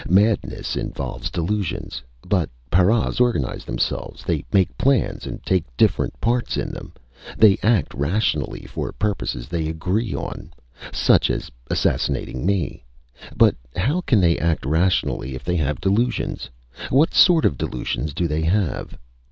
[0.09, 2.01] Madness involves delusions.
[2.25, 4.23] But paras organize themselves.
[4.23, 6.93] They make plans and take different parts in them.
[7.37, 10.51] They act rationally for purposes they agree on
[10.91, 12.83] such as assassinating me.
[13.37, 16.49] But how can they act rationally if they have delusions?
[16.89, 18.97] What sort of delusions do they have?"